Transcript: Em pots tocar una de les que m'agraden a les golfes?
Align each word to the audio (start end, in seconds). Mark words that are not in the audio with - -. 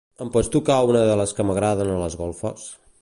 Em 0.23 0.29
pots 0.35 0.47
tocar 0.55 0.77
una 0.93 1.03
de 1.09 1.17
les 1.21 1.35
que 1.41 1.45
m'agraden 1.49 1.93
a 1.97 1.99
les 2.05 2.17
golfes? 2.23 2.65